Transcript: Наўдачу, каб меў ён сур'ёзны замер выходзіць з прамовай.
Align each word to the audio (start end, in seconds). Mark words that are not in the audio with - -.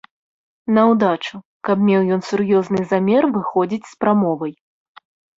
Наўдачу, 0.75 1.35
каб 1.67 1.83
меў 1.89 2.01
ён 2.15 2.23
сур'ёзны 2.29 2.81
замер 2.93 3.27
выходзіць 3.35 3.89
з 3.91 3.93
прамовай. 4.05 4.53